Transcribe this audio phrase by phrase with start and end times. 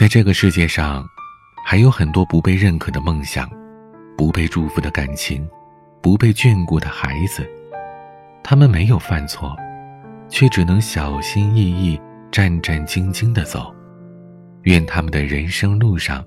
[0.00, 1.06] 在这个世界上，
[1.62, 3.46] 还有很多不被认可的梦想，
[4.16, 5.46] 不被祝福的感情，
[6.00, 7.46] 不被眷顾的孩子。
[8.42, 9.54] 他们没有犯错，
[10.26, 12.00] 却只能小心翼翼、
[12.32, 13.74] 战战兢兢地走。
[14.62, 16.24] 愿他们的人生路上，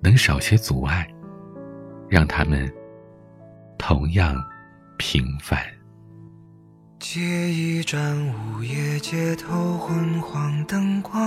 [0.00, 1.04] 能少些阻碍，
[2.08, 2.72] 让他们
[3.76, 4.40] 同样
[4.96, 5.58] 平凡。
[7.00, 11.18] 借一盏午夜街头昏黄灯光，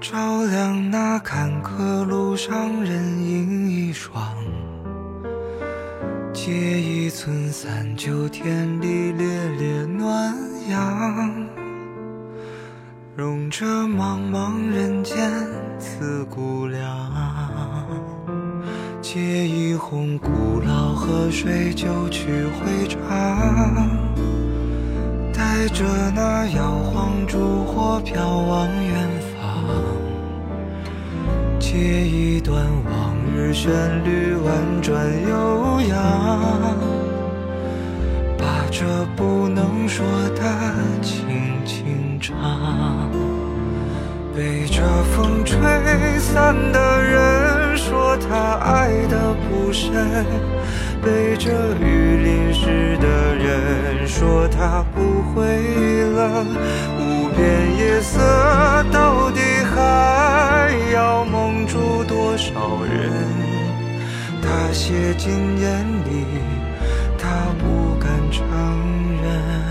[0.00, 4.22] 照亮那坎坷路上人影一双。
[6.32, 9.26] 借一寸三九天里烈
[9.58, 10.34] 烈暖
[10.68, 11.48] 阳，
[13.16, 15.30] 融这茫茫人间
[15.78, 16.86] 刺骨凉。
[19.00, 22.98] 借一泓古老河水，九曲回肠，
[25.32, 25.84] 带着
[26.14, 26.75] 那摇
[33.56, 33.72] 旋
[34.04, 34.92] 律，婉转
[35.30, 35.98] 悠扬，
[38.36, 38.84] 把这
[39.16, 40.04] 不能说
[40.34, 40.42] 的
[41.00, 42.36] 轻轻唱。
[44.36, 45.58] 被这风吹
[46.18, 50.26] 散的人说他爱的不深，
[51.02, 55.40] 被这雨淋湿的人说他不会
[56.14, 56.46] 冷。
[57.00, 58.20] 无边夜色
[64.86, 66.24] 写进眼里，
[67.18, 68.46] 他不敢承
[69.20, 69.65] 认。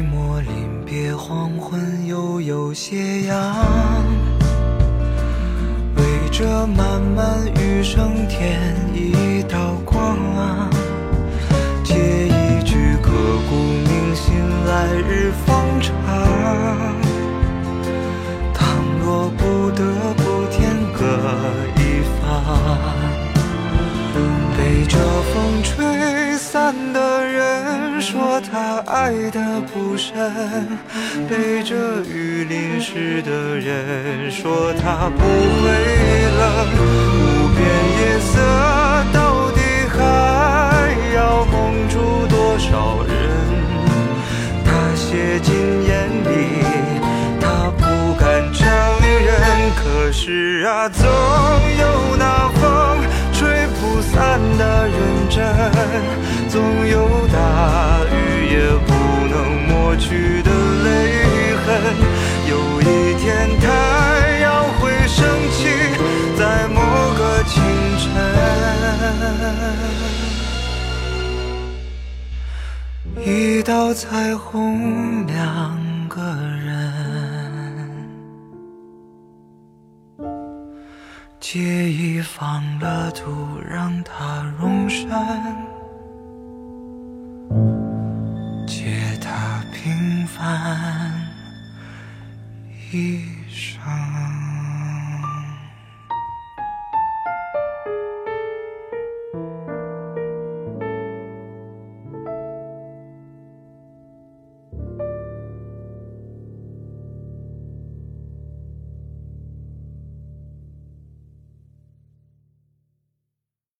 [0.00, 3.36] 寂寞临别黄昏，悠悠斜阳，
[5.94, 6.02] 为
[6.32, 8.58] 这漫漫余生添
[8.94, 10.16] 一道光。
[11.84, 13.10] 借一句刻
[13.50, 14.32] 骨铭心，
[14.66, 15.92] 来日方长。
[28.10, 30.16] 说他爱的不深，
[31.28, 35.70] 被这雨淋湿的人说他不会
[36.36, 36.42] 冷。
[36.74, 36.80] 无
[37.54, 37.62] 边
[38.00, 38.34] 夜色
[39.12, 39.60] 到底
[39.96, 43.14] 还要蒙住多少人？
[44.64, 45.54] 他写进
[45.84, 46.26] 眼里，
[47.40, 47.84] 他不
[48.18, 48.66] 敢承
[49.06, 49.70] 认。
[49.76, 52.60] 可是啊，总有那风
[73.24, 76.70] 一道彩虹，两个人。
[81.40, 85.08] 借一方乐土，让它容身；
[88.66, 91.12] 借他平凡
[92.92, 94.49] 一生。